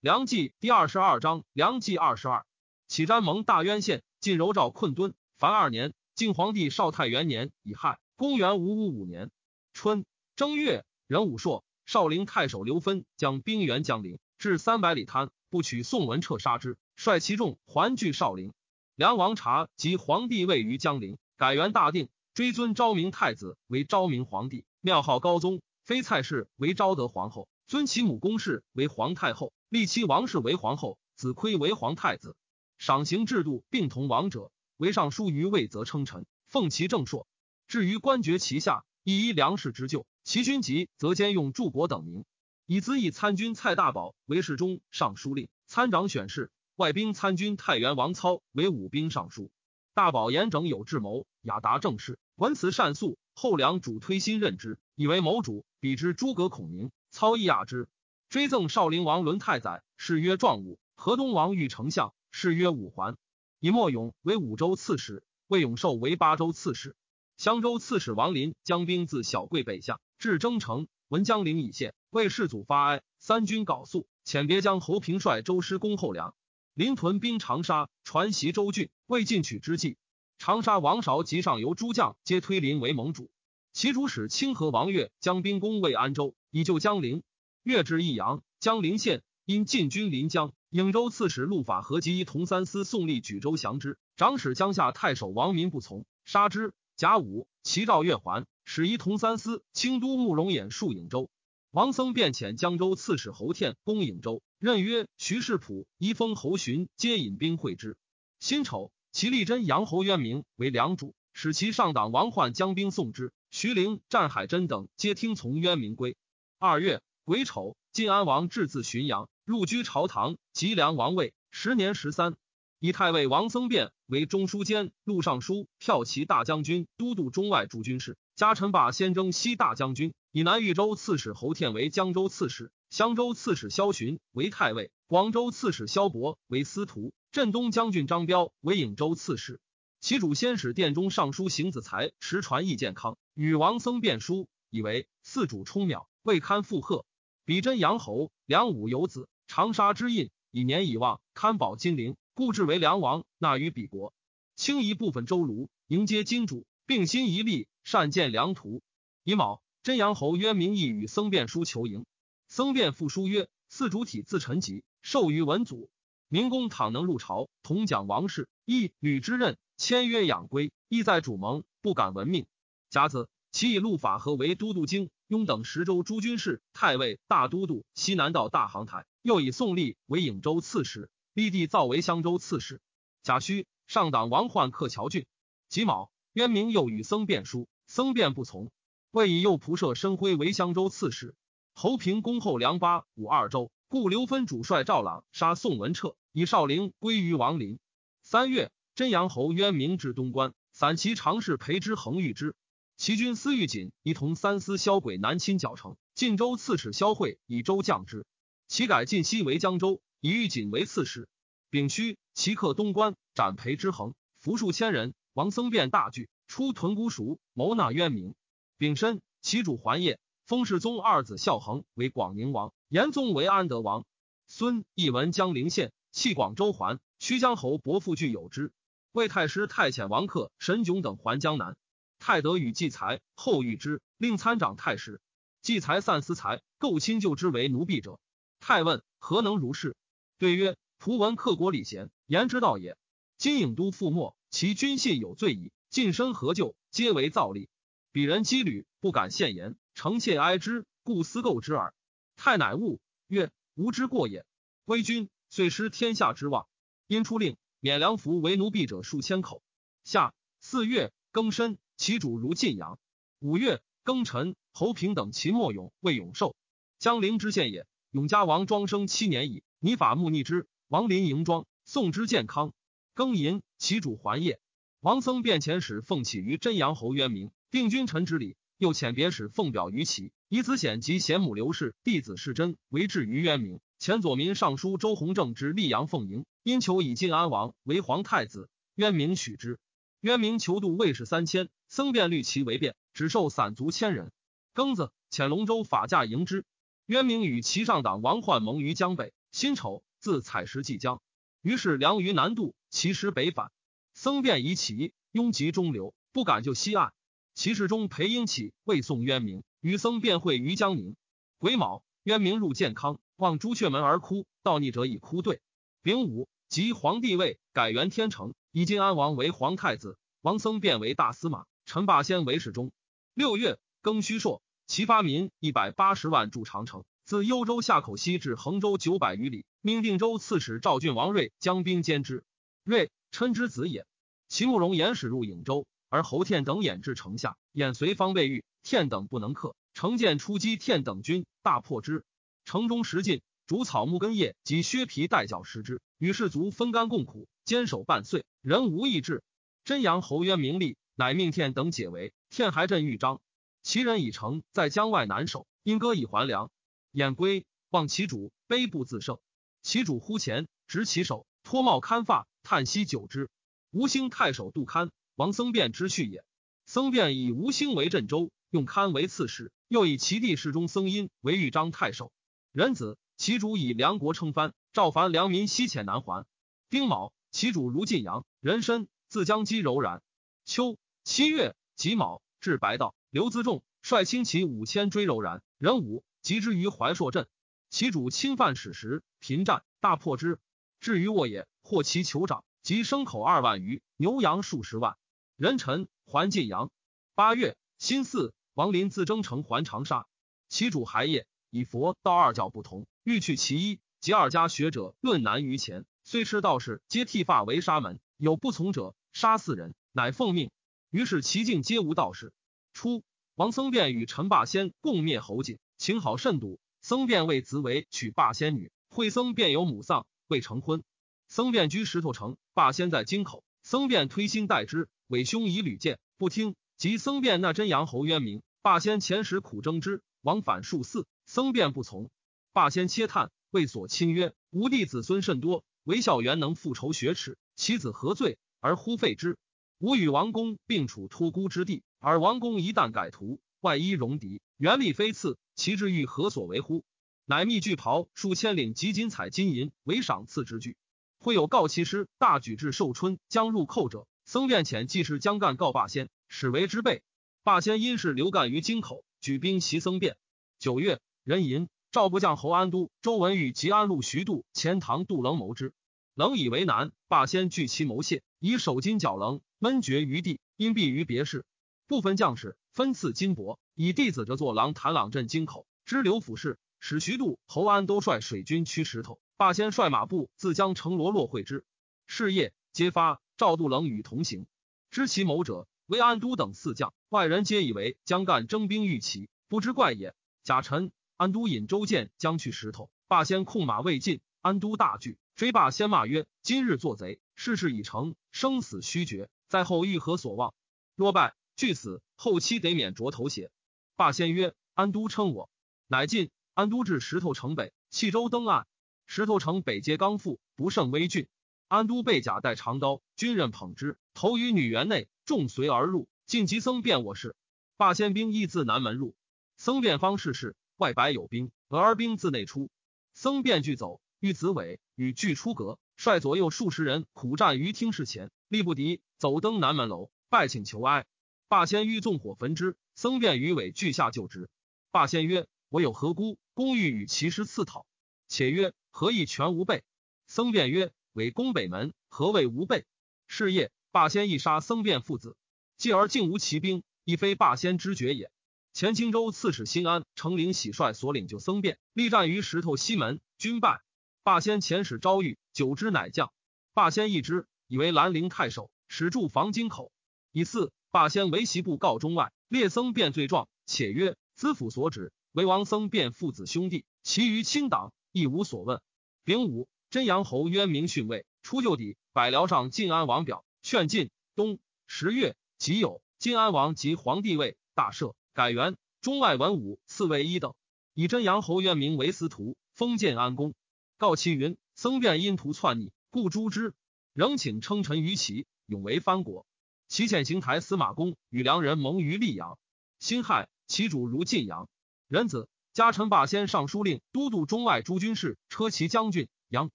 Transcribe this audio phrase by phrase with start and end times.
[0.00, 2.46] 梁冀第二十二章，梁冀二十二，
[2.88, 5.12] 启詹蒙大渊县，晋柔赵困敦。
[5.36, 9.30] 凡二年，晋皇帝少太元年乙亥，公元五五五年
[9.74, 18.54] 春正月，壬午朔，少陵太守刘芬将兵援江陵，至三百里滩，不取宋文彻杀之，率其众还据少陵。
[18.94, 32.36] 梁王察及皇帝位于江陵，改元大定，追尊昭明太子为昭明皇帝，庙号高宗，非蔡氏为昭德皇后，尊其母宫氏为皇太后，立其王氏为皇后，子亏为皇太子。
[32.76, 34.50] 赏刑制度并同王者。
[34.76, 37.28] 为尚书于魏，则称臣，奉其正朔。
[37.68, 40.06] 至于官爵旗下，亦依粮食之旧。
[40.24, 42.24] 其军籍，则兼用柱国等名。
[42.66, 46.50] 以资议参军蔡大宝为侍中、尚书令、参长选事。
[46.74, 49.52] 外兵参军太原王操为武兵尚书。
[49.94, 53.18] 大宝严整有智谋，雅达政事，文辞善肃。
[53.34, 55.64] 后梁主推心任之，以为谋主。
[55.78, 57.88] 比之诸葛孔明，操亦雅之。
[58.30, 63.16] 追赠少陵王伦太宰，谥曰壮武；河东王欲丞相，谥曰武环。
[63.58, 66.94] 以莫勇为五州刺史，魏永寿为八州刺史。
[67.36, 73.02] 襄州刺史王林将兵自小桂北下，至征城，闻江陵已陷，魏世祖发哀。
[73.18, 76.32] 三军缟素，遣别将侯平率周师攻后梁。
[76.72, 79.96] 临屯兵长沙，传袭周郡，未进取之际。
[80.38, 83.28] 长沙王韶及上游诸将皆推临为盟主。
[83.72, 87.24] 其主使清河王悦将兵攻魏安州，以救江陵。
[87.62, 90.52] 越至益阳，江陵县，因进军临江。
[90.70, 96.72] 颍州刺史陆法和及一同三司宋立举州降之，长史江夏太守王民不从，杀之。
[96.96, 101.30] 甲午，齐赵越还，使一同三司清都慕容衍戍颍州。
[101.70, 107.96] 王僧便遣江州刺史侯天攻颍州，任曰徐世普、宜封侯寻皆引兵会之。
[108.38, 113.32] 辛丑，其立真阳侯渊明为良主，使其上党王焕将兵送之。
[113.50, 116.16] 徐陵、战海真等皆听从渊明归。
[116.58, 119.28] 二月癸丑，晋安王置自浔阳。
[119.44, 122.36] 入居朝堂，及梁王位，时年十三。
[122.78, 128.16] 以太尉王僧辩为中书监、录尚书、骠骑大将军、都督中外诸军事。
[128.36, 130.14] 加陈霸先征西大将军。
[130.32, 139.60] 以南豫州刺史侯天为江州刺史，襄州刺史萧循为太尉，广州刺史萧伯为司徒，镇东将军张彪为颍州刺史。
[140.00, 147.04] 其主先使殿中尚书邢子才持传意健康，与王僧辩书，以为四主充渺，未堪负荷。
[147.50, 149.28] 比真阳侯梁武有子。
[149.48, 154.14] 长沙之印，以年已旺，堪保金陵，故置为梁王，纳于彼国。
[154.54, 158.82] 清一部分州卢，迎接金主，并心一力，善建良图。
[159.24, 162.06] 乙卯，真阳侯渊明义与僧辩书求迎。
[162.46, 165.90] 僧辩复书曰：“四主体自陈疾，授于文祖。
[166.28, 172.46] 明公倘能入朝，同讲王事，亦履之任，签约养归，亦在主盟，不敢闻命。
[172.90, 182.80] 甲子，其以陆法和为都督京、雍等十州诸军事、太尉、大都督、西南道大行台。”又以宋立为颍州刺史，立地造为襄州刺史。
[183.22, 185.26] 贾诩上党王宦克乔郡。
[185.68, 188.72] 己卯，渊明又与僧辩书，僧辩不从。
[189.12, 191.36] 魏以右仆射申辉为襄州刺史。
[191.74, 197.78] 侯平攻后梁八五二州，故刘芬主帅赵朗杀宋文彻，以少陵归于王林。
[198.20, 202.56] 三月，真阳侯渊明至东关，散骑常侍裴之恒御之。
[203.00, 208.26] 齐军司御锦一同三司萧轨南侵角城，晋州刺史萧惠以州降之。
[208.68, 211.26] 其改晋西为江州，以御锦为刺史。
[211.70, 215.14] 丙戌，齐克东关，斩裴之衡，俘数千人。
[215.32, 218.34] 王僧辩大惧，出屯姑熟，谋纳渊明。
[218.76, 224.04] 丙申，其主还业，封世宗二子孝恒为广宁王，延宗为安德王。
[224.46, 227.00] 孙义闻江陵县，弃广州还。
[227.18, 228.74] 曲江侯伯父具有之。
[229.12, 231.78] 魏太师太遣王克、沈炯等还江南。
[232.20, 235.20] 太德与季才后遇之，令参掌太师。
[235.62, 238.20] 季才散私财，构亲就之为奴婢者。
[238.60, 239.96] 太问何能如是？
[240.38, 242.96] 对曰：仆闻克国礼贤，言之道也。
[243.38, 245.72] 今颍都覆没，其君信有罪矣。
[245.88, 246.76] 近身何救？
[246.90, 247.70] 皆为造例。
[248.12, 251.94] 鄙人羁旅，不敢献言，诚切哀之，故思构之耳。
[252.36, 254.44] 太乃悟曰：吾之过也。
[254.84, 256.68] 威君遂失天下之望，
[257.06, 259.62] 因出令免良服为奴婢者数千口。
[260.04, 262.98] 夏四月庚申，其主如晋阳。
[263.40, 266.56] 五月庚辰，侯平等秦末勇为永寿，
[266.98, 267.86] 江陵之县也。
[268.10, 270.66] 永嘉王庄生七年矣，拟法木逆之。
[270.88, 272.72] 王林迎庄，宋之健康。
[273.14, 274.60] 庚寅，其主还业。
[275.00, 278.56] 王僧便遣使奉启于真阳侯渊明，定君臣之礼。
[278.78, 283.78] 又遣别使奉表于齐，以子显及贤母刘氏弟子世真为质于渊明。
[283.98, 289.78] 前左民尚书周弘正之溧阳奉迎，因求以晋安王为皇太子，渊明许之。
[290.22, 294.30] 渊明求度魏氏三千，僧便虑其为变，只受散卒千人。
[294.74, 296.64] 庚子，遣龙州法驾迎之。
[297.06, 301.20] 渊明与其上党王焕盟于江北，辛丑，自采石济江。
[301.62, 303.72] 于是梁于南渡，其师北返。
[304.14, 307.12] 僧辩疑其拥及中流，不敢就西岸。
[307.54, 311.16] 其事中裴英起未送渊明，与僧辩会于江宁。
[311.58, 314.46] 癸卯，渊明入建康，望朱雀门而哭。
[314.62, 315.60] 道逆者以哭对。
[316.02, 322.92] 丙午，即皇帝位，改元天成，以晋安王为皇太子，王僧辩为大司马，陈霸先为侍中。
[323.34, 332.44] 六月，庚戌朔，齐发民一百八十万筑长城，自幽州下口西至衡州九百余里，命定州刺史赵郡王睿将兵兼之。
[332.84, 334.06] 睿，琛之子也。
[334.46, 339.74] 齐慕容延使入颍州，而侯天等掩至城下，掩随方未遇，天等不能克。
[339.92, 342.24] 城建出击天等军，大破之。
[342.64, 349.42] 城中食尽，逐草木根叶及削皮带角食之，与士卒分甘共苦，坚守半岁，人无异志。
[349.82, 352.32] 真阳侯渊明利，乃命天等解围。
[352.48, 353.42] 天还镇豫章，
[353.82, 356.70] 其人已成，在江外难守，因歌以还粮。
[357.12, 359.38] 衍归望其主，悲不自胜。
[359.82, 363.50] 其主呼前，执其手，脱帽堪发，叹息久之。
[363.90, 366.42] 吴兴太守杜堪，王僧辩之婿也。
[366.86, 369.70] 僧辩以吴兴为镇州，用堪为刺史。
[369.88, 372.32] 又以其弟侍中僧殷为豫章太守，
[372.72, 376.46] 仁子其主以梁国称藩，赵凡良民西遣南还。
[376.88, 380.22] 丁卯，其主如晋阳，人参自江畿柔然。
[380.64, 387.46] 秋七月己卯，至白道，刘资仲率轻骑五千追柔然，人武及之于怀朔镇，
[387.90, 390.58] 其主侵犯史实，频战，大破之。
[391.00, 395.16] 至于沃野，获其酋长及牲口二万余，牛羊数十万。
[395.56, 396.90] 人臣还晋阳。
[397.34, 398.52] 八月辛巳。
[398.74, 400.26] 王林自征城还长沙，
[400.68, 404.00] 其主还业以佛道二教不同，欲去其一。
[404.20, 408.20] 及二家学者论难于前，虽吃道士，皆剃发为沙门。
[408.36, 410.70] 有不从者，杀四人，乃奉命。
[411.10, 412.52] 于是其境皆无道士。
[412.92, 413.24] 初，
[413.56, 416.78] 王僧辩与陈霸先共灭侯景，情好甚笃。
[417.02, 421.02] 僧辩为子为娶霸仙女，惠僧便有母丧，未成婚。
[421.48, 423.64] 僧辩居石头城，霸先在京口。
[423.82, 426.76] 僧辩推心待之，伪兄以屡见，不听。
[426.96, 428.62] 及僧辩那真阳侯渊明。
[428.82, 432.30] 霸先前时苦争之，往返数次，僧辩不从。
[432.72, 439.58] 霸先切叹，谓所亲曰：“吾弟子孙甚多，唯孝元能复仇雪耻，其子何罪而忽废之？
[440.00, 447.04] 吾与王公并处托孤之地，而王公一旦改图，外衣戎狄，原力非次，其志欲何所为乎？
[447.44, 450.96] 乃密具袍数千领及金彩金银为赏赐之具。
[451.38, 457.22] 会有告其师大举至寿春，将入寇者，僧辩遣既是将干告霸先，使为之备。
[457.62, 460.38] 霸先因是刘干于京口，举兵袭僧辩。
[460.78, 465.92] 九月，壬寅，赵部将侯安都、周文玉及安陆徐度前堂杜棱谋之，
[466.34, 467.12] 棱以为难。
[467.28, 471.64] 霸先拒其谋谢，以手金角棱闷绝于地，因避于别室。
[472.06, 479.40] 部分将士分赐金帛，以弟子者作郎谭朗镇京口，知刘府事，使徐度、侯安都率水军驱石头。
[479.56, 481.86] 霸先率马步自将城罗落会之。
[482.26, 484.66] 是夜，揭发赵杜棱与同行，
[485.10, 485.88] 知其谋者。
[486.04, 490.34] 为安都等四将，外人皆以为将干征兵欲起，不知怪也。
[490.64, 500.72] 贾臣、安都引周建将去石头，霸先控马未进，安都大惧，追霸先骂曰：“今日做贼，事事已成，生死须决，在后欲何所望？
[501.14, 503.70] 若败，俱死，后期得免着头血。”
[504.16, 505.68] 霸先曰：“安都称我，
[506.06, 506.50] 乃进。
[506.72, 508.86] 安都至石头城北，弃舟登岸。
[509.26, 511.48] 石头城北接刚复，不胜危峻。
[511.86, 517.54] 安都被甲带长刀，军人捧之，投于女园内。”众随而入，晋及僧辩我是，
[517.98, 519.34] 霸先兵亦自南门入。
[519.76, 522.88] 僧辩方事事，外白有兵，而兵自内出。
[523.34, 531.24] 僧辩俱走，遇子伟与俱出阁，率左右数十人苦战于厅室前，力不敌，走登南门楼，拜请求哀。
[531.66, 534.68] 霸先欲纵火焚之，僧辩与伟俱下救之。
[535.10, 536.58] 霸先曰：“我有何辜？
[536.74, 538.04] 公欲与其师刺讨。”
[538.48, 540.04] 且曰：“何以全无备？”
[540.46, 543.06] 僧辩曰：“为攻北门，何谓无备？”
[543.48, 543.90] 是夜。
[544.10, 545.56] 霸先一杀僧辩父子，
[545.96, 548.52] 继而竟无骑兵，亦非霸先之绝也。
[548.92, 554.02] 前青州刺史新安成陵喜率所领就僧辩，力战于石头西门，军败。
[554.42, 556.52] 霸先遣使招谕，九之乃降。
[556.92, 560.12] 霸先一之，以为兰陵太守，使驻防京口。
[560.52, 569.00] 以四，霸先为袭部告中外，列僧辩罪状，且曰：资府所指，为王僧辩父子兄弟，其余亲党亦无所问。
[569.44, 573.64] 丙午，真阳侯渊明逊位，初就底，百僚上晋安王表。
[573.82, 580.74] 劝进冬十月己酉，晋安王及皇帝位，大赦，改元中外文武四位一等，
[581.14, 583.74] 以真阳侯渊明为司徒，封建安公。
[584.18, 586.92] 告其云：僧辩因图篡逆，故诛之。
[587.32, 589.64] 仍请称臣于齐，永为藩国。
[590.08, 592.78] 其遣行台司马公与良人盟于溧阳。
[593.18, 594.90] 辛亥，其主如晋阳。
[595.26, 599.90] 仁子加陈霸先尚书令、都督中外诸军事、车骑将军、杨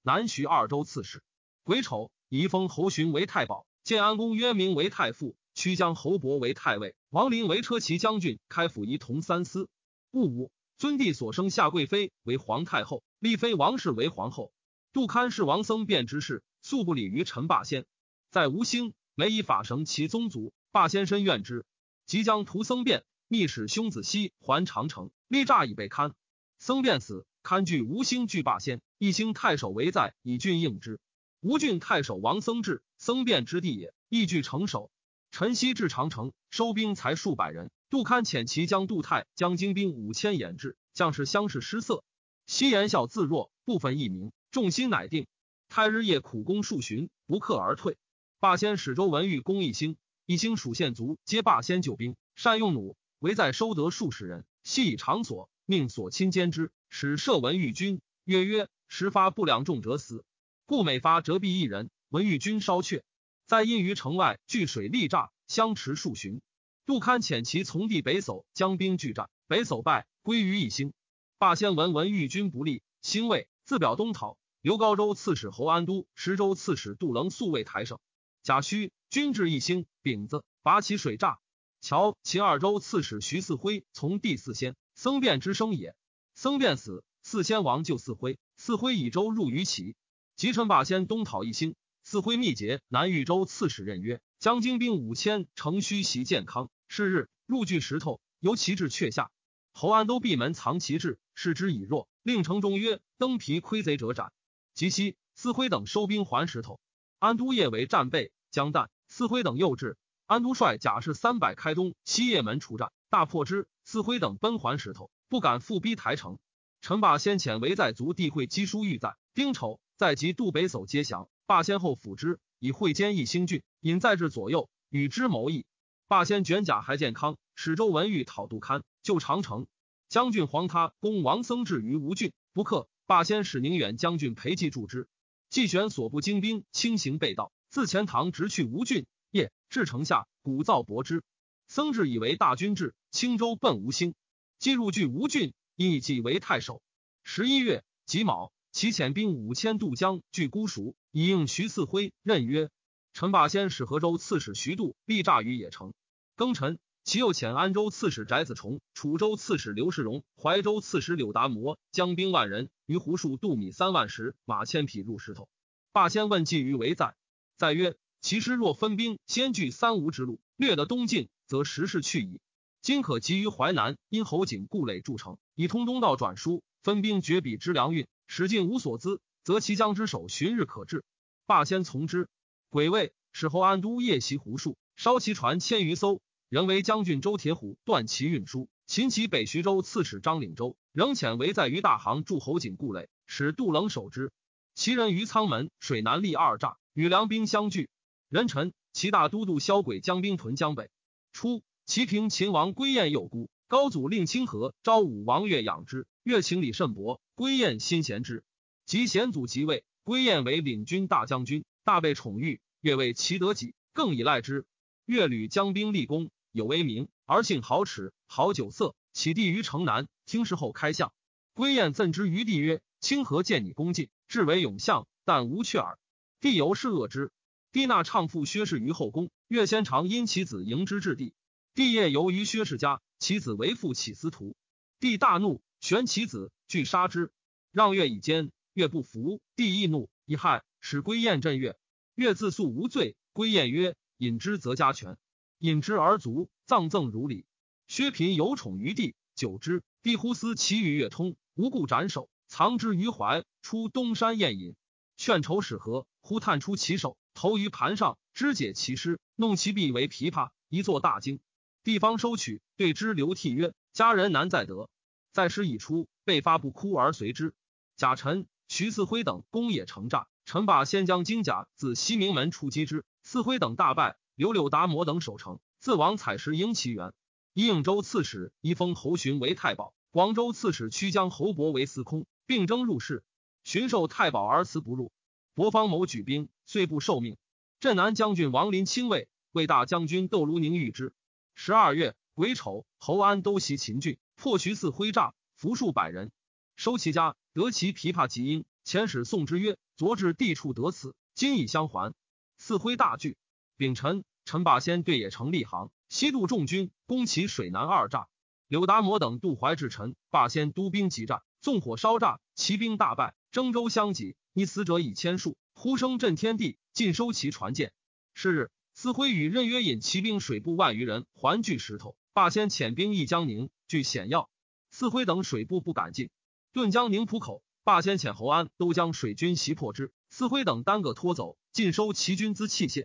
[0.00, 1.22] 南徐二州刺史。
[1.64, 9.68] 癸丑，以封侯寻为太保，建安公渊明为太傅，屈江侯伯为太尉，王林为车骑将军，开府仪同三司。
[10.12, 14.50] 戊午，尊帝所生夏贵妃为皇太后，立妃王氏为皇后。
[14.94, 17.84] 杜堪是王僧辩之事，素不礼于陈霸先。
[18.30, 21.66] 在吴兴，每以法绳其宗族，霸先深怨之。
[22.06, 26.14] 即将屠僧辩，密使兄子西还长城，立诈以被堪。
[26.60, 31.00] 僧辩死，堪据吴兴拒霸先，一兴太守为在，以郡应之。
[31.40, 34.92] 吴郡太守王僧至，僧辩之地也，亦据城守。
[35.32, 37.72] 陈豨至长城，收兵才数百人。
[37.90, 42.04] 杜堪遣其将杜泰将精兵五千掩至，将士相视失色。
[42.46, 44.30] 西言笑自若，部分一名。
[44.54, 45.26] 众心乃定，
[45.68, 47.96] 太日夜苦攻数旬，不克而退。
[48.38, 49.96] 霸先使周文玉攻一兴，
[50.26, 58.00] 一兴属县卒皆霸先救兵，善用弩，唯在收得数十人，系以长锁，命所亲监之，使射文玉军。
[58.22, 60.24] 曰曰十发不两中者死，
[60.66, 61.90] 故每发折毙一人。
[62.10, 63.02] 文玉军稍却，
[63.46, 66.40] 在因于城外据水立栅，相持数旬。
[66.86, 70.92] 杜堪遣其从地北走，将兵拒战，北走败，归于一兴。
[71.38, 74.38] 霸先闻文玉军不利，兴魏，自表东讨。
[74.64, 77.98] 刘高州刺史侯安都、石州刺史杜棱素为台省。
[78.42, 81.36] 贾诩军至一兴，丙子拔其水栅。
[81.82, 85.94] 乔秦二州刺史徐四辉从第四仙，僧辩之生也。
[86.34, 88.38] 僧辩死，四仙王救四辉。
[88.56, 89.96] 四辉以州入于齐，
[90.34, 91.74] 即陈霸先东讨一兴。
[92.02, 96.70] 四辉密结南豫州刺史任曰：“将精兵五千，乘虚袭健康。
[96.88, 99.30] 是日入据石头，由其至阙下。
[99.74, 104.32] 侯安都闭门藏其志，视之以弱，令城中曰：‘登皮窥贼者斩。’
[104.74, 106.80] 及西司辉等收兵还石头，
[107.18, 113.68] 安都夜为战备，将旦，司辉等诱至，安都率甲士三百开东西掖门出战，大破之。
[113.84, 116.38] 司辉等奔还石头，不敢复逼台城。
[116.80, 121.28] 陈霸先遣为在族地会稽书玉在丁丑，在即渡北走皆降。
[121.46, 125.66] 霸先后辅之，以会监义兴郡，引在至左右，与之谋议。
[126.08, 129.66] 霸先卷甲还健康，使周文玉讨杜堪，救长城。
[130.08, 132.88] 将军黄他攻王僧至于吴郡，不克。
[133.06, 135.08] 霸先使宁远将军裴寂助之，
[135.50, 139.06] 季选所部精兵轻行被盗，自钱塘直去吴郡。
[139.30, 141.22] 夜至城下，鼓噪搏之。
[141.68, 144.14] 僧至以为大军至，青州奔吴兴。
[144.58, 146.80] 既入据吴郡，亦以季为太守。
[147.22, 152.12] 十一月己卯，其遣兵五千渡江，据姑熟，以应徐四辉。
[152.22, 152.70] 任曰：
[153.12, 155.92] 陈霸先使河州刺史徐度必诈于野城。
[156.36, 156.78] 庚辰。
[157.04, 165.46] 其又遣安州刺史翟子重、楚州刺史刘世荣、怀州刺史柳达摩将兵万人于胡树渡米三万石，马千匹入石头。
[165.92, 167.14] 霸先问计于为在，
[167.58, 172.40] 在曰：其师若分兵，先据三吴之路，略得东晋，则时势去矣。
[172.80, 181.04] 今可急于淮南，因侯景故垒筑城，以通东道转输，分兵绝彼之粮运，使尽无所资，则其将之守旬日可至。
[181.44, 182.28] 霸先从之。
[182.70, 186.22] 癸未，使侯安都夜袭胡数，烧其船千余艘。
[186.54, 194.30] 仍为将军周铁虎断其运输，秦其北徐州刺史张领州仍遣为在于大行驻侯景故垒，使杜冷守之。
[194.76, 197.90] 其人于仓门水南立二栅，与梁兵相拒。
[198.28, 200.90] 人臣其大都督萧轨将兵屯江北。
[201.32, 208.44] 初，齐平秦王归燕幼孤，高祖令清河昭武王越养之，越情礼甚薄，归燕心贤之。
[208.86, 214.64] 及贤祖即位，归燕为领军大将军，大被宠遇，越为其得己，更以赖之。
[215.04, 216.30] 越屡将兵立功。
[216.54, 220.06] 有威名，而性豪耻，好酒色，起地于城南。
[220.24, 221.12] 听事后开相，
[221.52, 225.98] 归燕赠之于帝曰：“清河见你恭敬，至为永相，但无阙耳。”
[226.38, 227.32] 帝由是恶之。
[227.72, 231.34] 帝纳唱父薛氏于后宫，越先常因其子迎之至帝。
[231.74, 234.54] 帝夜游于薛氏家，其子为父起司徒。
[235.00, 237.32] 帝大怒，悬其子，拒杀之。
[237.72, 241.76] 让月以奸，月不服，帝亦怒，以害，使归燕镇月。
[242.14, 243.16] 月自诉无罪。
[243.32, 245.18] 归燕曰：“引之则加权。”
[245.64, 247.46] 引之而卒，葬赠如礼。
[247.86, 253.46] 薛平有宠于帝，久之，帝忽思其与月通，无故斩首，藏之于怀。
[253.62, 254.76] 出东山宴饮，
[255.16, 261.40] 劝仇使和，忽探出其手，投于盘上，肢解其尸，弄其臂为琵琶，一作大惊。
[261.82, 264.90] 帝方收取，对之流涕曰：“家人难再得。”
[265.32, 267.54] 在师已出，被发不哭而随之。
[267.96, 274.18] 贾臣、徐四辉等攻也成诈，陈霸先将金甲自西明门出击之，四辉等大败。
[274.36, 277.12] 刘柳达摩等守城，自王采石应其援。
[277.52, 283.22] 应州刺史一封侯寻为太保，广州刺史曲江侯伯为司空，并征入仕。
[283.62, 285.12] 寻受太保而辞不入。
[285.54, 287.36] 伯方谋举兵，遂不受命。
[287.78, 291.14] 镇南将军王林亲卫，为大将军窦卢宁遇之。
[291.54, 296.32] 十二月癸丑，侯安都袭秦郡，破徐四挥诈，俘数百人，
[296.74, 298.64] 收其家，得其琵琶及音。
[298.84, 302.12] 遣使送之曰：“昨至地处得此，今已相还。”
[302.58, 303.36] 四挥大惧。
[303.76, 308.26] 丙辰，陈霸先对野城立行，西渡众军，攻其水南二栅。
[308.68, 315.56] 柳达摩等渡淮至陈，霸先督兵急战，纵火烧栅，骑兵大败，征州相及，溺死者以千数。
[315.74, 317.92] 呼声震天地，尽收其船舰。
[318.32, 322.16] 是日，司辉与任约引骑兵水部万余人环聚石头。
[322.32, 324.48] 霸先遣兵诣江宁，据险要。
[324.92, 326.30] 司辉等水部不敢进，
[326.72, 327.64] 顿江宁浦口。
[327.82, 333.04] 霸先遣侯安都将水军袭破之，司辉等单个拖走，尽收其军资器械。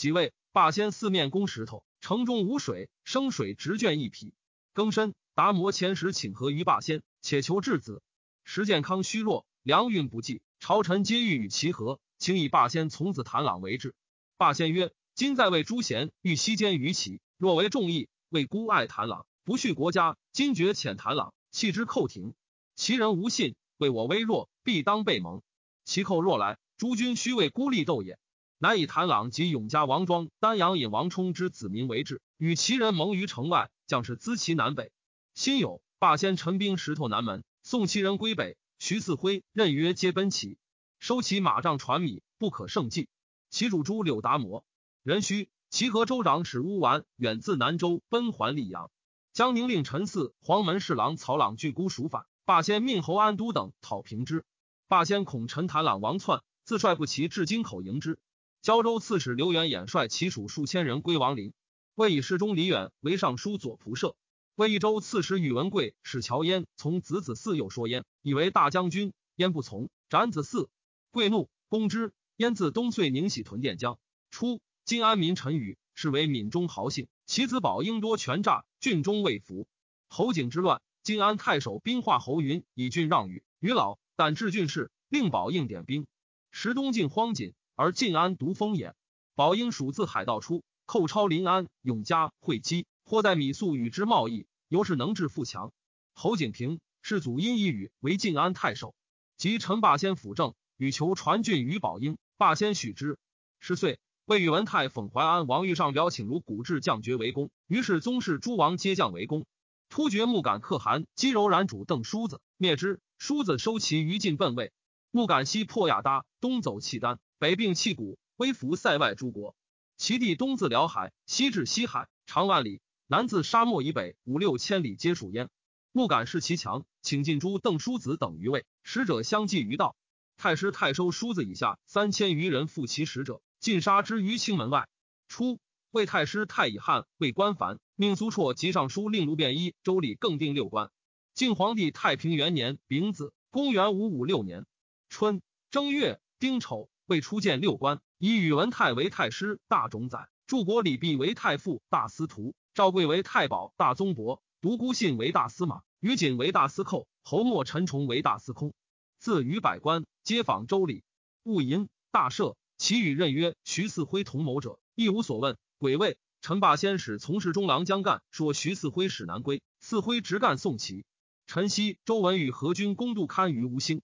[0.00, 4.32] 几位霸先四面攻石头，城中无水，生水直卷一匹。
[4.72, 8.00] 更申，达摩前时请和于霸先，且求质子。
[8.42, 13.94] 时健康虚弱，粮运不济，朝臣皆欲与其和，请以霸先从子谭朗为质。
[14.38, 20.16] 霸先曰：今在位诸贤欲息奸于齐，若为众议，为孤爱谭朗，不恤国家。
[20.32, 22.32] 今决遣谭朗，弃之寇廷，
[22.74, 23.54] 其人无信。
[23.76, 25.42] 为我微弱，必当被蒙。
[25.84, 28.18] 其寇若来，诸君须为孤立斗也。
[28.62, 34.92] 乃以谭朗及永嘉王庄、丹阳尹王冲之子民为质，与其人盟于城外，将士资其南北。
[35.32, 38.58] 辛酉，霸先陈兵石头南门，送其人归北。
[38.78, 40.58] 徐四辉、任约皆奔齐，
[40.98, 43.08] 收其马帐船米，不可胜计。
[43.48, 44.62] 其主诸柳达摩、
[45.02, 48.90] 任须，齐河州长史乌丸远自南州奔还溧阳。
[49.32, 52.26] 江宁令陈嗣、黄门侍郎曹朗拒孤蜀反。
[52.44, 54.44] 霸先命侯安都等讨平之，
[54.86, 58.18] 霸先恐陈谭朗王篡，自率不齐至京口迎之。
[58.62, 61.54] 胶州刺史刘元衍率其属数千人归王陵，
[61.94, 64.14] 魏以侍中李远为尚书左仆射。
[64.54, 70.68] 魏益州刺史宇文贵使乔焉从子子嗣又说焉，以为大将军，焉不从，斩子嗣。
[71.10, 72.12] 贵怒，攻之。
[72.36, 73.98] 焉自东遂宁喜屯垫江。
[74.30, 79.66] 初，金安民陈宇是为闽中豪姓，其子宝应多权诈，郡中未服。
[80.08, 80.82] 侯景之乱。
[81.02, 86.06] 金安太守兵化侯云以郡让与于老，但治郡事，令宝应点兵。
[86.50, 88.94] 时东晋荒锦，而晋安独丰也。
[89.34, 95.72] 宝应属自海盗出，寇超临安、永嘉、会稽，或在米粟与之贸易，由是能治富强。
[96.12, 98.94] 侯景平世祖因一语为晋安太守，
[99.38, 103.16] 及陈霸先辅政，与求传郡于宝应，霸先许之。
[103.60, 109.46] 十岁，魏宇文泰讽淮安王玉上表请如古至将爵为公，于是宗室诸王皆降为公。
[109.88, 114.70] 突厥木杆可汗姬柔然主邓叔子灭之，叔子收其于晋奔魏。
[115.10, 119.56] 木杆西破亚达，东走契丹，北并契谷，威服塞外诸国。
[119.96, 125.48] 其地东自辽海，西至西海，长万里，南自沙漠以北五六千里，皆属焉。
[125.90, 129.96] 木杆视其强，请进诸邓叔子等于魏，使者相继于道。
[130.36, 134.86] 太师太收叔子以下三千余人负其使者，尽杀之于青门外。
[135.26, 135.58] 初。
[135.92, 140.90] 魏太师太乙汉为官凡，命苏绰及尚书令卢便衣周礼更定六官。
[141.32, 144.66] 晋皇帝太平元年丙子，公元五五六年
[145.08, 158.72] 春正月丁丑，未初见六官，以宇文泰为太师大冢宰，柱国李弼为太傅大司徒，赵贵为太保大宗伯，独孤信为大司马，于锦为大司寇，侯莫陈崇为大司空。
[159.18, 161.02] 自于百官皆访周礼，
[161.42, 162.54] 戊寅大赦。
[162.78, 165.58] 其与任曰徐四辉同谋者，亦无所问。
[165.78, 171.04] 癸未，陈霸先使从事中郎将干说徐四辉使南归，四辉直干宋齐。
[171.48, 174.00] 陈豨、周文与何军攻杜堪于吴兴，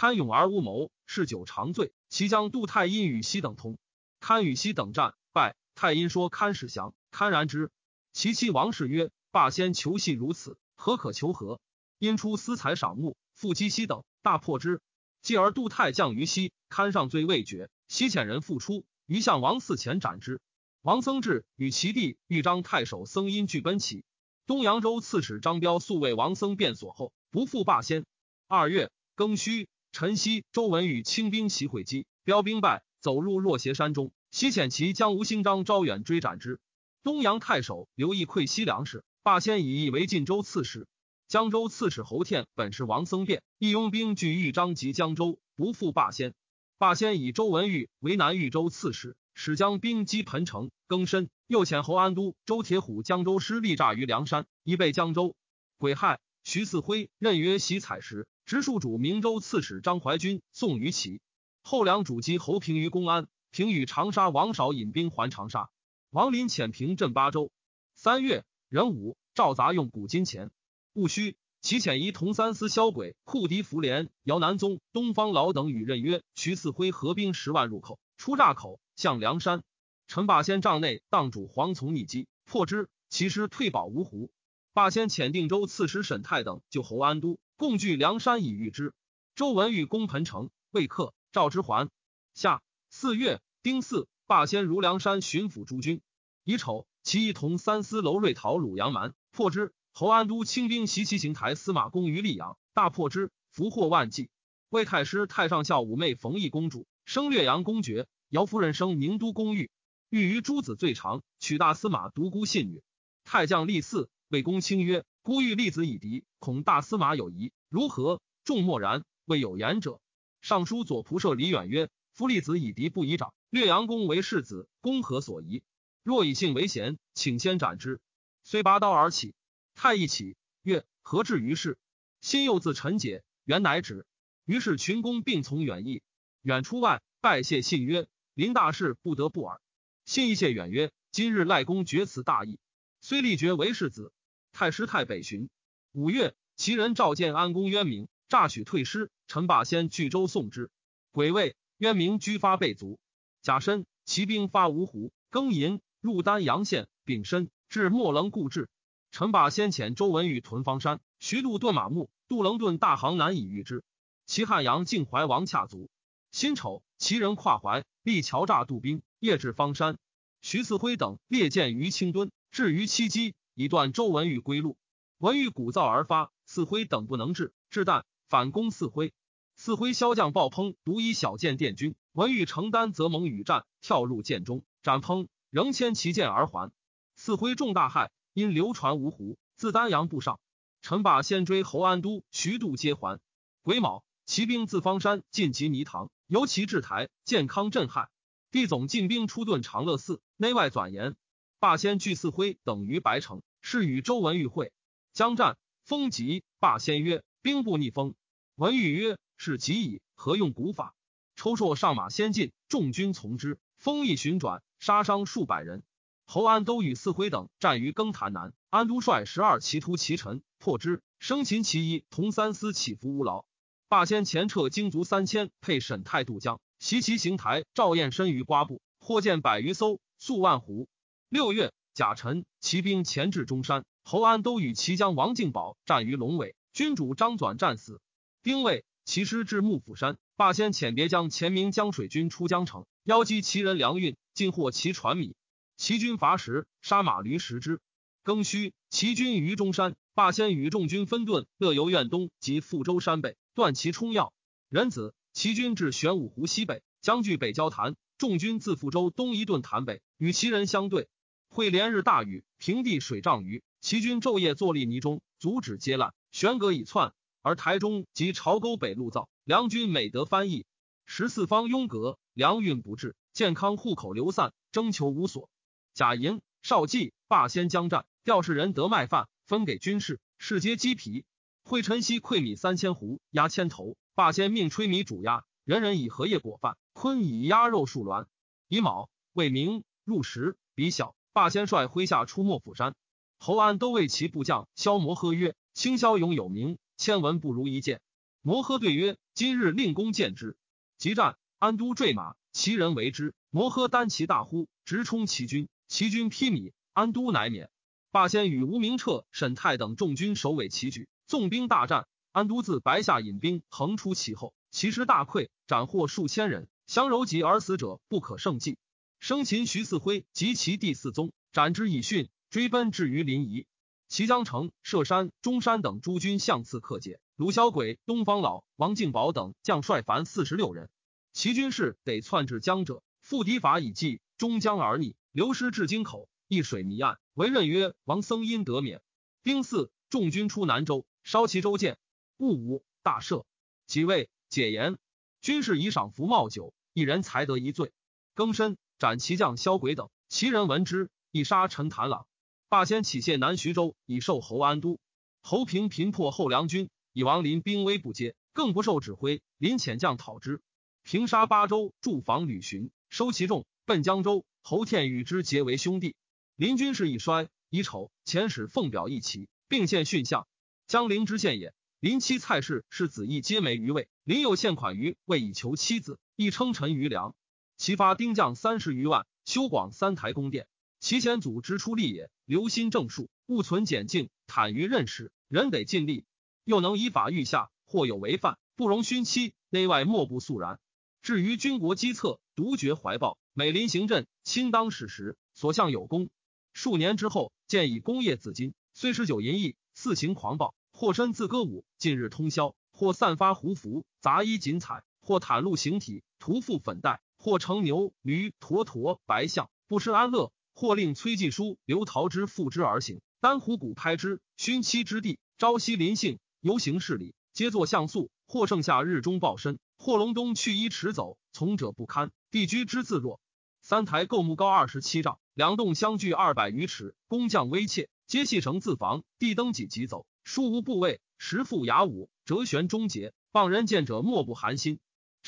[0.00, 1.92] 堪勇而无谋，嗜酒长醉。
[2.08, 3.78] 其将杜太阴与西等通，
[4.20, 5.56] 堪与西等战败。
[5.74, 7.72] 太阴说堪使降，堪然之。
[8.12, 11.60] 其妻王氏曰：“霸先求戏如此，何可求和？”
[11.98, 14.80] 因出私财赏木，复击西等，大破之。
[15.20, 20.40] 继而杜太降于西，堪上罪未决，西遣人复出，于向王嗣前斩之。
[20.82, 24.04] 王僧志与其弟豫章太守僧因俱奔齐。
[24.46, 28.06] 东扬州刺史张彪素为王僧辩所后，不复霸先。
[28.46, 34.12] 二月庚戌，陈豨、周文与清兵袭会稽，标兵败，走入若斜山中。
[34.30, 36.60] 西遣其将吴兴章招远追斩之。
[37.02, 40.86] 东阳太守刘义溃西粮食，霸先以义为晋州刺史。
[41.26, 46.34] 江州刺史侯天本是王僧辩，义拥兵拒豫章及江州，不复霸先。
[46.78, 49.16] 霸先以周文玉为南豫州刺史。
[49.40, 51.30] 使将兵击彭城，更深。
[51.46, 55.36] 又遣侯安都、周铁虎江州师力诈于梁山，以备江州。
[55.78, 61.20] 癸亥，徐四辉任曰袭采石，直树主明州刺史张怀军送于齐。
[61.60, 65.68] 后梁主击侯平于公安，平与长沙王少引兵还长沙。
[66.08, 67.52] 王林遣平镇巴州。
[67.94, 70.50] 三月壬午，赵杂用古今钱。
[70.94, 78.80] 戊戌，其遣仪同三司萧轨、库敌福连、姚南宗、东方老等与任约徐四辉合兵十万入口，出栅口。
[78.96, 79.62] 向梁山，
[80.06, 84.30] 陈霸先帐内当主黄从逆击，破之，其师退保芜湖。
[84.78, 88.94] 霸先遣定州刺史沈泰等救侯安都，共聚梁山以御之。
[89.34, 91.90] 周文玉攻彭城，未克，赵之还。
[92.32, 96.00] 夏四月丁巳，霸先如梁山巡抚诸军。
[96.44, 99.72] 乙丑，其一同三司娄瑞讨鲁阳蛮，破之。
[99.94, 104.30] 侯安都清兵袭其行台司马公于溧阳，大破之，俘获万计。
[104.68, 109.72] 魏太师太上孝武妹冯异公主生略阳公爵，姚夫人生宁都公寓。
[110.08, 112.80] 欲于诸子最长，取大司马独孤信女。
[113.24, 120.02] 太将立嗣，魏公卿曰：“孤欲立子以敌，恐大司马有疑，如何？”众默然，未有言者。
[120.42, 123.32] 尚书左仆射李远曰：“夫立子以敌，不以长。
[123.48, 125.62] 略阳公为世子，公何所疑？
[126.02, 128.02] 若以性为贤，请先斩之。”
[128.44, 129.34] 虽拔刀而起，
[129.74, 131.78] 太医起曰：“何至于是？”
[132.20, 134.06] 心又自陈解，原乃止。
[134.44, 136.02] 于是群公并从远役，
[136.42, 139.58] 远出外拜谢信曰：“临大事，不得不耳。”
[140.04, 142.58] 信一谢远曰：“今日赖公决此大义，
[143.00, 144.12] 虽立爵为世子。”
[144.52, 145.48] 太师太北巡。
[145.92, 149.10] 五月，其人召见安公渊明，诈许退师。
[149.26, 150.70] 陈霸先据州送之。
[151.12, 152.98] 癸未，渊明居发被卒。
[153.42, 156.88] 甲申，骑兵发芜湖，庚寅，入丹阳县。
[157.04, 158.68] 丙申，至莫棱故治。
[159.10, 163.82] 陈霸先遣周文玉屯方山，徐度顿马木，杜棱顿大行难以御之。
[164.26, 165.88] 齐汉阳靖怀王洽卒。
[166.30, 169.02] 辛丑，齐人跨淮，立桥诈渡兵。
[169.18, 169.98] 夜至方山，
[170.42, 174.78] 徐四辉等列舰于清墩，至于七击，以断周文玉归路。
[175.18, 179.12] 文玉鼓噪而发，四辉等不能至，至旦反攻四辉。
[179.56, 181.96] 四辉骁将暴烹，独以小舰殿军。
[182.12, 186.70] 文玉承担，则蒙与战，跳入舰中，斩烹，仍牵其剑而还。
[187.16, 190.38] 四辉重大害，因流传芜湖，自丹阳步上。
[190.80, 193.18] 陈霸先追侯安都、徐度皆还。
[193.62, 198.08] 癸卯，骑兵自方山进及泥塘，由其至台，健康震撼。
[198.52, 201.16] 帝总进兵出遁长乐寺，内外转言。
[201.60, 204.72] 霸先聚四辉等于白城，是与周文玉会。
[205.12, 206.42] 将战，风急。
[206.58, 208.14] 霸先曰：“兵不逆风。”
[208.56, 210.94] 文玉曰：“是急矣，何用古法？”
[211.36, 213.58] 抽槊上马先进，众军从之。
[213.76, 215.82] 风一旋转，杀伤数百人。
[216.24, 221.02] 侯安都与四辉等战于更坛南，安都率十二骑突其臣，破之。
[221.18, 223.44] 生擒其一，同三司起伏无劳。
[223.86, 226.58] 霸先前撤精卒三千，配沈泰渡江。
[226.78, 230.88] 袭其行台，赵燕身于瓜埠，获见百余艘，数万斛。
[231.28, 238.00] 六月，甲辰，骑兵前至中山，侯安都与齐将王敬宝战于龙尾，君主张纂战死。
[238.44, 245.34] 丁未，骑师至幕府山，霸先遣别将前明江水军出江城，邀击齐人粮运，尽获其船米。
[245.76, 247.80] 齐军伐石，杀马驴十之。
[248.22, 254.32] 庚戌，齐军于中山，霸先与众军分遁，乐游苑东及富州山北，断其冲要。
[254.68, 255.16] 壬子。
[255.32, 257.96] 齐军至玄武湖西北，将据北交潭。
[258.18, 261.08] 众军自富州东一顿潭北，与齐人相对。
[261.48, 263.62] 会连日大雨，平地水涨余。
[263.80, 267.12] 齐军昼夜坐立泥中，阻止皆烂，悬戈已窜。
[267.42, 270.66] 而台中及潮沟北路造，梁军每得翻译。
[271.06, 275.48] 十四方拥阁，粮运不至，健康户口流散，征求无所。
[275.94, 281.24] 贾银、少计霸先将战，调士人得麦饭，分给军士，士皆鸡皮。
[281.62, 283.96] 会晨曦馈米三千斛，鸭千头。
[284.14, 286.76] 霸先命吹米煮鸭，人人以荷叶裹饭。
[286.92, 288.26] 昆以鸭肉数鸾。
[288.68, 291.14] 乙卯，未明入时，比小。
[291.38, 292.96] 霸先率麾下出没釜山。
[293.38, 298.00] 侯安都为其部将萧摩诃曰：“卿骁勇有名，千闻不如一见。”
[298.42, 300.56] 摩诃对曰：“今日令公见之。”
[300.98, 303.34] 即战，安都坠马，其人为之。
[303.50, 307.70] 摩诃单骑大呼，直冲其军，其军披靡，安都乃免。
[308.10, 312.08] 霸先与吴明彻、沈泰等众军首尾齐举，纵兵大战。
[312.32, 318.76] 安都自白下引兵横出其后，其师大溃，斩获数千人，相柔及而死者不可胜计。
[319.20, 323.66] 生擒徐四辉及其弟四宗，斩之以训，追奔至于临沂。
[324.06, 327.20] 齐江城、舍山、中山等诸军相次克解。
[327.36, 330.88] 鲁小鬼、东方老、王敬宝等将率凡四十六人。
[331.32, 339.02] 齐军士得窜至江者，复敌法以济，终江而逆，流失至京口，一水迷岸，为任曰王僧因得免。
[339.42, 341.98] 兵四，众军出南州，烧其州舰。
[342.38, 343.44] 戊午，大赦。
[343.86, 344.96] 几位解言，
[345.40, 347.92] 军士以赏服冒酒，一人才得一醉。
[348.34, 350.10] 更申，斩其将萧轨等。
[350.28, 352.26] 其人闻之，亦杀陈谭朗。
[352.68, 354.98] 霸先起谢南徐州，以受侯安都。
[355.40, 359.40] 侯平频破后梁军，以王林兵威不接，更不受指挥。
[359.56, 360.60] 林遣将讨之，
[361.02, 364.44] 平杀八州，驻防吕巡，收其众，奔江州。
[364.62, 366.14] 侯天与之结为兄弟。
[366.56, 370.46] 林军士一衰，以丑遣使奉表一齐，并献训相。
[370.86, 371.72] 江陵之县也。
[372.00, 377.34] 林妻蔡氏是子义皆没于魏，林有献款于魏以求妻子，亦称臣于梁。
[377.78, 380.66] 其发兵将三十余万，修广三台宫殿。
[380.98, 386.26] 其先祖之出力也，留心正数，勿存简静，坦于任使，人得尽力。
[386.64, 390.80] 又能依法御下，或有违犯，不容勋妻，内外莫不肃然。
[391.22, 396.30] 至于军国机策，独绝怀抱，美临行阵，亲当史实，所向有功。
[396.72, 416.38] 数年之后，见以功业自矜，虽持酒淫逸，肆行狂暴，或身自歌舞，近日通宵；或散发胡服，杂衣锦彩；或袒露形体，涂覆粉黛；或乘牛驴驼驼白象，不失安乐；或令崔继书、刘陶之负之而行，丹虎鼓拍之，勋妻之地，朝夕临幸。
[416.60, 422.32] 游行事礼，皆作像素；或盛夏日中暴身，或隆冬去衣迟走，从者不堪。
[422.50, 423.40] 地居之自若。
[423.80, 429.22] 三台构木高二十七丈，两栋相距二百余尺，工匠微切，皆系绳自防。
[429.38, 433.32] 地登几级走，书无部位，实复雅武，折旋终结。
[433.52, 435.00] 傍人见者，莫不寒心。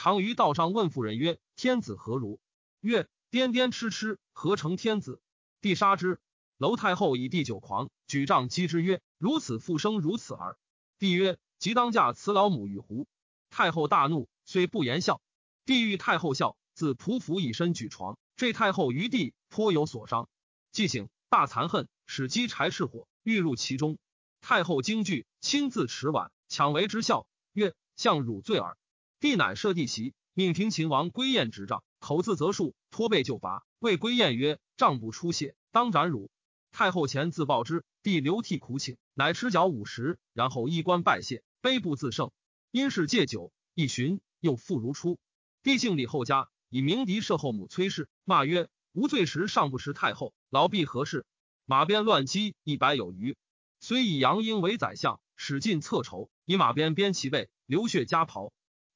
[0.02, 2.40] 常于道上问妇人曰：“天子何如？”
[2.80, 5.20] 曰：“颠颠痴痴，何成天子？”
[5.60, 6.18] 帝杀之。
[6.56, 10.56] 楼太后以地酒狂，举杖击之曰：“如此复生，如此耳。”
[10.98, 13.06] 帝曰：“即当嫁此老母与胡？”
[13.50, 15.20] 太后大怒，虽不言笑。
[15.66, 20.30] 帝欲太后笑，自匍匐以身举床，坠太后于地，颇有所伤。
[20.72, 23.98] 既醒，大惭恨，使击柴赤火，欲入其中。
[24.40, 28.78] 太后惊惧，亲自持碗，抢为之笑，曰：“相汝罪耳。”
[29.20, 33.66] 帝乃设地席，命平秦王归燕执杖，口自责数，托背就罚。
[33.78, 36.30] 谓归燕曰：“杖不出血，当斩汝。”
[36.72, 38.96] 太后前自报之，帝流涕苦请。
[39.12, 42.30] 乃持脚五十，然后衣冠拜谢，悲不自胜。
[42.70, 45.18] 因是戒酒，一巡又复如初。
[45.62, 51.26] 帝姓李后家，以鸣笛射后母崔氏，骂曰：“无罪时尚不识太后，老婢何事？”
[51.66, 53.36] 马鞭乱击一百有余。
[53.80, 58.52] 虽以杨英为宰相，使尽侧仇，以马鞭鞭其背，流血加袍。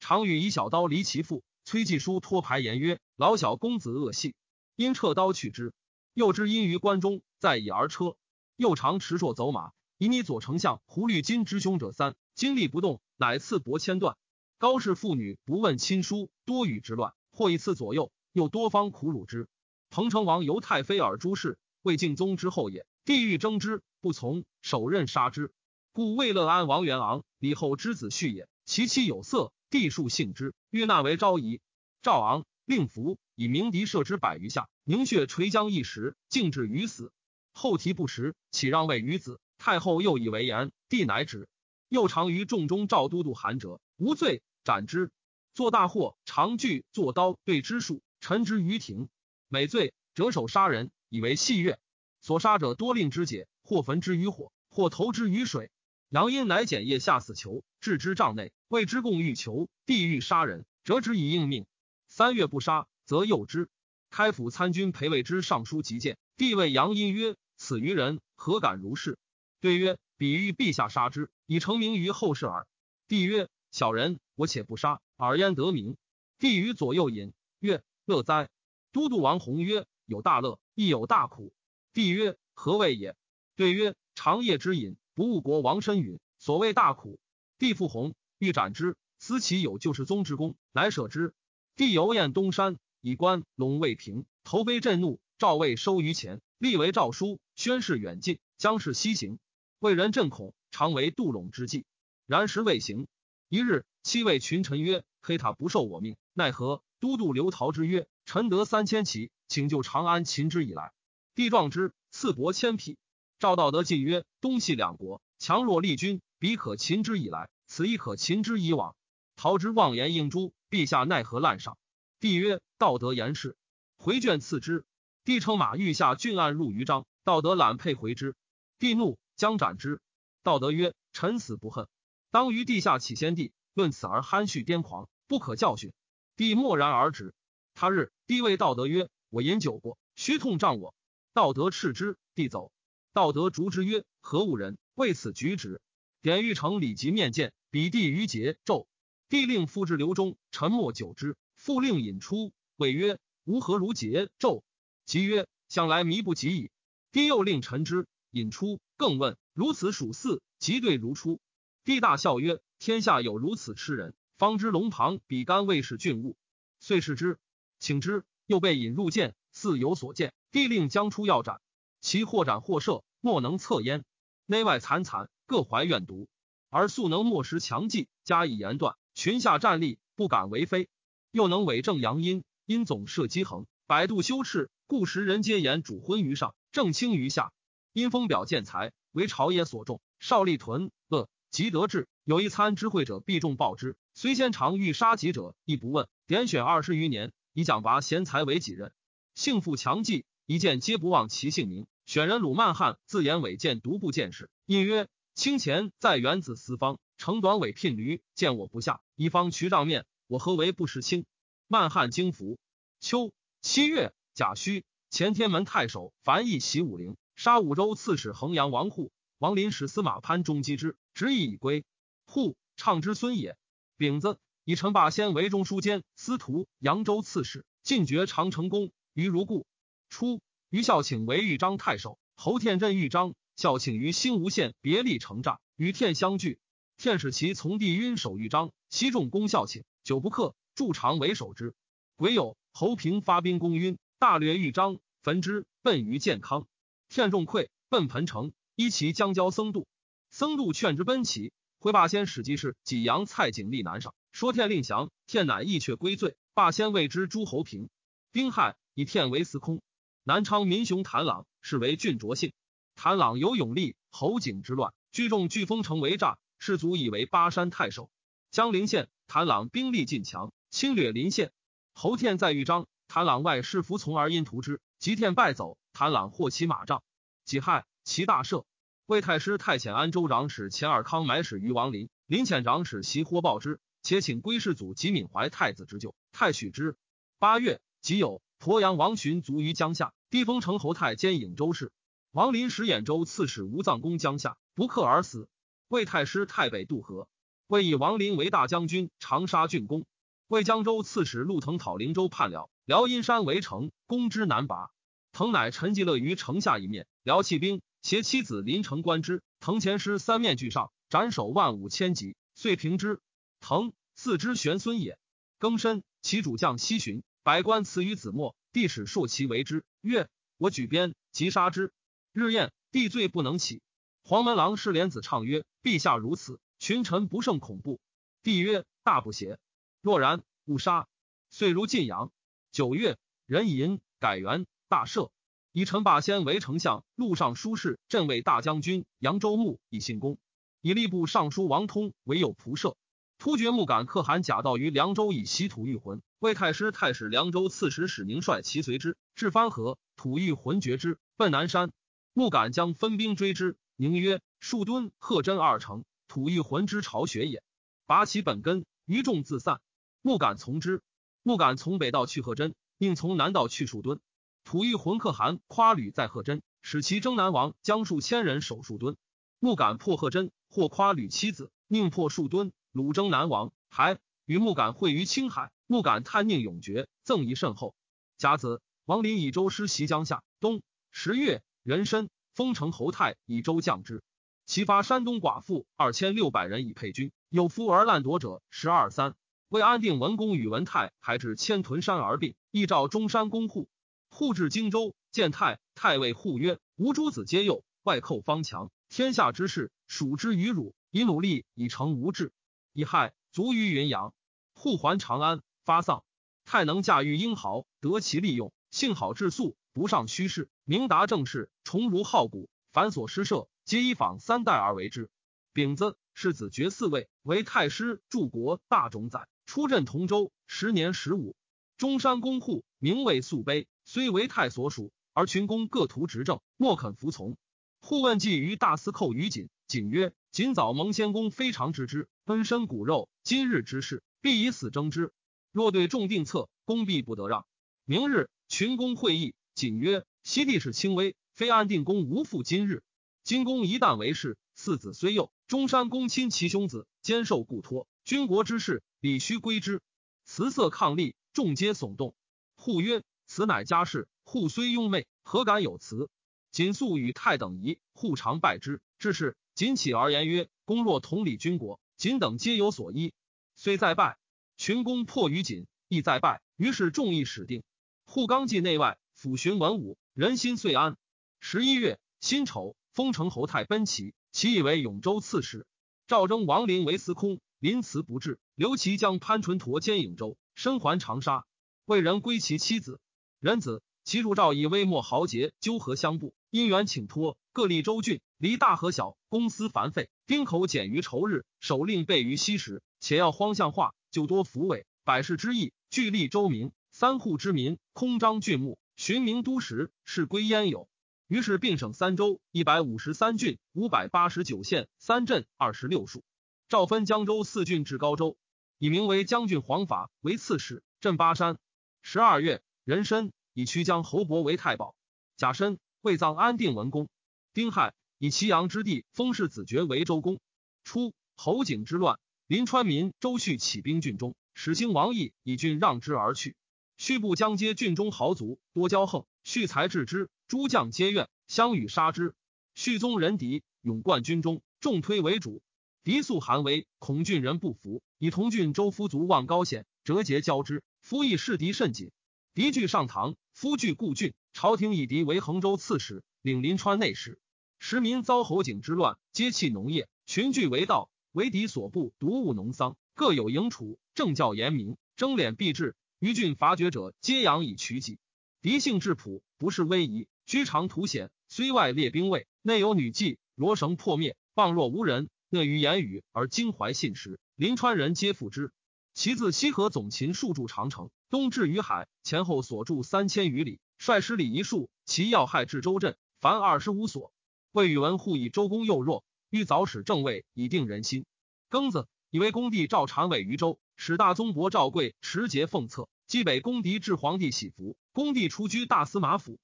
[0.07, 1.41] 常与以小刀离其父。
[1.63, 4.35] 崔继书托牌言曰：“老小公子恶戏。”
[4.77, 5.73] 因撤刀去之。
[6.13, 8.15] 又知因于关中，在以而车。
[8.55, 9.71] 又常持槊走马。
[9.97, 14.15] 以你左丞相胡律金之凶者三，精力不动，乃赐帛千段。
[14.59, 19.47] 高氏妇女不问亲疏，多与之乱，或一次左右，又多方苦辱之。
[19.89, 22.85] 彭城王由太妃而诸氏，魏敬宗之后也。
[23.05, 25.51] 地欲争之，不从，手刃杀之。
[25.93, 28.47] 故魏乐安王元昂，李后之子婿也。
[28.65, 31.59] 其妻有色，帝数幸之，欲纳为昭仪。
[32.01, 37.11] 赵昂令服，以鸣笛射之百余下，凝血垂浆一时，竟至于死。
[37.51, 39.41] 后提不食，岂让位于子？
[39.57, 41.49] 太后又以为言，帝乃止。
[41.89, 45.11] 又常于众中召都督韩哲，无罪斩之。
[45.53, 49.09] 作大祸，长锯作刀对之数，陈之于庭。
[49.49, 51.77] 每罪折首杀人，以为戏乐。
[52.21, 55.69] 所杀者多令之解，或焚之于火，或投之于水。
[56.07, 59.69] 杨殷乃剪叶下死囚，置之帐内，谓之共欲求。
[59.85, 61.65] 帝欲杀人，折之以应命。
[62.07, 63.69] 三月不杀，则诱之。
[64.09, 69.17] 开府参军裴魏之上书急谏，帝谓杨殷曰：“此愚人，何敢如是？”
[69.59, 72.67] 对曰：“比喻陛下杀之，以成名于后世耳。”
[73.07, 75.97] 帝曰：“小人我且不杀，尔焉得名？”
[76.39, 78.49] 帝于左右饮曰：“乐哉！”
[78.91, 81.53] 都督王弘曰：“有大乐，亦有大苦。”
[81.91, 83.15] 帝曰：“何谓也？”
[83.55, 87.19] 对曰：“长夜之饮，不误国王身陨，所谓大苦。”
[87.59, 91.33] 帝复弘欲斩之，思其有救世宗之功，乃舍之。
[91.75, 99.39] 帝游宴东山，以观陇未平，头悲震怒，赵魏收于前，立为诏书，宣誓远近，将是西行。
[99.79, 101.85] 为人震恐，常为杜陇之计。
[102.25, 103.07] 然时未行。
[103.49, 110.91] 一日，七位群臣曰：“黑塔不受我命，奈何？”都督刘陶之曰：“臣得三千骑，请救长安擒之以来。”
[111.35, 112.97] 帝壮之，赐帛千匹。
[113.37, 118.95] 赵道德进曰：“东西两国强弱立军，彼可擒之以来，此亦可擒之以往。”
[119.35, 121.77] 陶之妄言应诛，陛下奈何滥赏？
[122.21, 123.57] 帝曰：“道德言是。”
[123.99, 124.85] 回卷赐之。
[125.25, 128.33] 帝乘马欲下郡案入于章，道德揽佩回之。
[128.79, 129.19] 帝怒。
[129.35, 129.99] 将斩之。
[130.41, 131.89] 道德曰：“臣死不恨，
[132.31, 135.91] 当于地下起先帝，论此而酣蓄癫狂，不可教训。”
[136.37, 137.33] 帝默然而止。
[137.73, 140.95] 他日，帝谓道德曰：“我饮酒过，虚痛胀我。”
[141.33, 142.17] 道德斥之。
[142.35, 142.71] 帝走。
[143.11, 144.77] 道德逐之曰：“何物人？
[144.93, 145.81] 为此举止。”
[146.23, 148.87] 典狱丞李吉面见，比帝于桀纣。
[149.27, 154.63] 帝令复至流中，沉默久之，复令引出，谓曰：“吾何如桀纣？”
[155.03, 156.71] 即曰：“向来迷不及矣。”
[157.11, 158.07] 帝又令臣之。
[158.31, 161.41] 引出，更问如此属四，即对如初。
[161.83, 166.37] 帝大笑曰：“天下有如此痴人，方知龙旁比干未是俊物。”
[166.79, 167.39] 遂视之，
[167.77, 168.23] 请之。
[168.45, 170.33] 又被引入见，似有所见。
[170.53, 171.59] 帝令将出要斩，
[171.99, 174.05] 其或斩或射，莫能测焉。
[174.45, 176.29] 内外惨惨，各怀怨毒，
[176.75, 180.89] 而素能默识强记，加以言断，群下战力，不敢为非。
[181.31, 187.53] 又能伪正阳阴，阴总设机衡，百度修饰，故时人皆言主昏于上，正清于下。
[187.93, 190.01] 因风表见才，为朝野所重。
[190.19, 193.95] 少立屯恶即得志，有一参知会者，必众报之。
[194.13, 196.09] 虽先常欲杀己者，亦不问。
[196.27, 198.91] 点选二十余年，以奖拔贤才为己任。
[199.33, 201.87] 幸富强记，一见皆不忘其姓名。
[202.05, 211.25] 选人鲁曼汉自言伪见独步见识，因曰：清前在原子四方，乘短尾聘驴，见我不下，一方渠帐面，我何为不识清？
[211.67, 212.57] 曼汉经服。
[213.01, 219.11] 秋七月甲戌，前天门太守樊毅袭武陵，杀武州刺史衡阳王护。
[219.37, 221.83] 王林使司马潘中击之，执意已归。
[222.25, 223.57] 护畅之孙也。
[223.97, 228.89] 丙子，以陈霸先为中书监司徒、扬州刺史，进爵长成公。
[229.11, 229.67] 于如故。
[230.07, 233.35] 初，于孝请为豫章太守，侯天镇豫章。
[233.55, 236.59] 孝请于新吴县别立城栅，与天相聚。
[236.97, 241.73] 天使其从弟晕守豫章，西众攻孝请，久不克，驻长为守之。
[242.17, 246.67] 癸酉，侯平发兵攻晕，大略豫章，焚之，奔于建康。
[247.07, 248.51] 天众溃，奔彭城。
[248.75, 249.87] 依其将交僧度，
[250.31, 251.53] 僧度劝之奔齐。
[251.79, 256.35] 回霸先使记事济阳蔡景立南上，说天令降，天乃意却归罪。
[256.53, 257.89] 霸先谓之诸侯平。
[258.33, 259.81] 丁亥，以天为司空。
[260.23, 262.51] 南昌民雄谭朗是为郡卓姓。
[262.95, 268.09] 谭朗有勇力，侯景之乱，聚众聚封城为诈，士卒以为巴山太守。
[268.51, 271.51] 江陵县，谭朗兵力尽强，侵略临县。
[271.93, 277.03] 侯天在豫章，谭朗外侍服从而因图之，吉天败走，谭朗获其马帐。
[277.43, 277.85] 己亥。
[278.07, 278.65] 其大赦，
[279.07, 286.97] 魏太师太遣安州长史钱尔康买使于王林，林遣长史袭获报之，且请归世祖及敏怀太子之救，太许之。
[287.39, 291.91] 八月，己酉，鄱阳王寻卒于江夏，地封城侯太兼颍州事。
[292.35, 295.47] 王林使兖州刺史吴藏公江夏，不克而死。
[295.87, 297.29] 魏太师太北渡河，
[297.65, 300.05] 魏以王林为大将军，长沙郡公。
[300.49, 304.89] 魏江州刺史陆腾讨灵州叛辽，辽阴山围城，攻之难拔。
[305.31, 307.81] 腾乃陈继乐于城下一面，辽弃兵。
[308.01, 313.21] 携妻子临城观之，藤前师三面俱上，斩首万五千级，遂平之。
[313.61, 315.17] 藤四之玄孙也。
[315.57, 320.27] 庚申，其主将西巡，百官辞于子墨，帝使硕其为之，曰
[320.59, 321.93] ：“我举鞭，即杀之。”
[322.35, 323.81] 日宴，帝罪不能起。
[324.25, 328.01] 黄门郎侍连子唱曰：“陛下如此，群臣不胜恐怖。”
[328.43, 329.57] 帝曰：“大不邪？
[330.01, 331.07] 若然，勿杀。”
[331.49, 332.33] 遂如晋阳。
[332.73, 335.29] 九月，壬寅，改元，大赦。
[335.71, 340.37] 以陈霸先为丞相，录尚书事，镇卫大将军，扬州牧，以信公。
[340.81, 342.97] 以吏部尚书王通为右仆射。
[343.37, 346.21] 突厥木敢可汗假道于凉州，以袭土欲魂。
[346.39, 351.93] 魏太师太史凉州刺史史宁率其随之，至番河，土欲魂绝之，奔南山。
[352.37, 357.63] 木敢将分兵追之，宁曰：“树墩、贺真二城，土欲魂之巢穴也。
[358.05, 359.79] 拔其本根，余众自散。”
[360.21, 361.01] 木敢从之。
[361.43, 364.19] 木敢从北道去贺真，宁从南道去树墩。
[364.65, 369.15] 吐欲魂可汗夸吕在贺真，使其征南王将数千人守树墩。
[369.59, 372.73] 木敢破贺真，或夸吕妻子，宁破树墩。
[372.91, 375.71] 鲁征南王，还与木敢会于青海。
[375.87, 377.95] 木敢探宁永绝，赠仪甚厚。
[378.37, 380.43] 甲子，王林以州师袭江夏。
[380.59, 384.23] 冬十月，壬申，封城侯泰以州降之。
[384.65, 389.35] 其发山东寡妇二千六百人以配军，有夫而滥夺者十二三。
[389.69, 393.87] 为安定文公与文泰，还至千屯山而并，亦召中山公护。
[394.31, 402.51] 护至荆州，见太太尉护曰：“吾诸子皆幼，外寇方强，天下之事属之于汝，以努力以成无志。
[402.93, 404.33] 以害卒于云阳。
[404.73, 406.23] 护还长安，发丧。
[406.65, 415.29] 太能驾驭英豪，得其利用，幸好质素，不上虚事，明达政事，崇儒好古，繁琐诗社，皆依仿三代而为之。
[415.71, 421.55] 丙子，世子爵四位，为太师、柱国、大冢宰，出镇同州，时年十五。
[421.95, 427.55] 中山公户，名为素碑。”虽为太所属，而群公各图执政，莫肯服从。
[428.01, 435.31] 互问计于大司寇于锦，锦曰：“锦早蒙先公非常之之，恩身骨肉，今日之事，必以死争之。
[435.71, 437.65] 若对众定策，公必不得让。”
[438.03, 443.03] 明日，群公会议，锦曰：“西地势轻微，非安定公无复今日。
[443.43, 450.01] 今公一旦为事，四子虽幼，中山公亲其兄子，兼受故托，军国之事，理须归之。”
[450.45, 452.33] 辞色抗力，众皆耸动。
[452.75, 453.21] 互曰。
[453.47, 456.29] 此乃家事，户虽庸媚，何敢有辞？
[456.71, 459.01] 锦素与太等疑，户常拜之。
[459.19, 463.33] 至是，锦起而言曰：“公若同理军国，谨等皆有所依。”
[463.77, 464.39] 虽再拜，
[464.77, 466.63] 群公破于锦，亦再拜。
[466.75, 467.83] 于是众议始定。
[468.25, 471.17] 户刚继内外，抚巡文武，人心遂安。
[471.59, 475.85] 十一月辛丑，封城侯太奔齐，其以为永州刺史。
[476.25, 481.65] 赵征王林为司空，临辞不至，刘琦将潘纯陀兼颍州，身还长沙，
[482.05, 483.19] 为人归其妻子。
[483.59, 501.09] 仁子其主赵以微末豪杰纠合相布，因缘请托，各立州郡，离大和小，公私繁费，丁口减于仇日，首令备于西时，且要荒象化，就多抚慰，百世之意，俱立州民，三户之民，空张郡牧，寻名都时，是归焉有。
[501.47, 506.43] 于是并省三州，一百五十三郡，五百八十九县，三镇，二十六属。
[506.87, 508.57] 诏分江州四郡至高州，
[508.97, 511.77] 以名为将军黄法为刺史，镇巴山。
[512.21, 513.51] 十二月，壬申。
[513.77, 515.17] 以曲江侯伯为太保，
[515.57, 517.27] 甲申未葬安定文公。
[517.73, 520.61] 丁亥，以祁阳之地封世子爵为周公。
[521.03, 526.77] 初，侯景之乱，临川民周旭起兵郡中，使兴王毅以郡让之而去。
[527.17, 532.55] 续部将接郡中豪族多骄横，续才治之，诸将皆怨，相与杀之。
[532.93, 535.81] 续宗人敌，勇冠军中，众推为主。
[536.23, 541.03] 敌素韩为，恐郡人不服，以同郡周夫族望高显，折节交之。
[541.21, 542.31] 夫亦视敌甚紧。
[542.73, 544.53] 敌据上堂，夫据故郡。
[544.73, 547.59] 朝廷以敌为衡州刺史，领临川内史。
[547.97, 551.29] 时民遭侯景之乱，皆弃农业，群聚为盗。
[551.53, 556.15] 为敌所部，独务农桑，各有营储，政教严明，征敛必至。
[556.39, 558.39] 于郡伐绝者，皆养以取己。
[558.81, 561.49] 敌性质朴，不是威仪，居长图险。
[561.69, 565.49] 虽外列兵卫，内有女妓，罗绳破灭，傍若无人。
[565.69, 568.91] 讷于言语而襟怀信实，临川人皆附之。
[569.33, 571.29] 其自西河总秦数筑长城。
[571.49, 577.51] 东至于海，前后所筑三千余里，率师礼仪数，其要害至州镇，凡二十五所。
[577.91, 581.45] 魏宇文护以周公幼弱，欲早使正位，以定人心。
[581.89, 588.17] 庚子，以为公帝赵禅位于州，使大宗伯赵贵持节奉册，击北公敌至皇帝喜服。
[588.31, 589.79] 公帝出居大司马府。